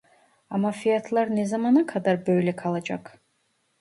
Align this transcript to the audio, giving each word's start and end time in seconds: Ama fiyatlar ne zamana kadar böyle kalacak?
Ama 0.49 0.71
fiyatlar 0.71 1.35
ne 1.35 1.45
zamana 1.45 1.85
kadar 1.85 2.27
böyle 2.27 2.55
kalacak? 2.55 3.19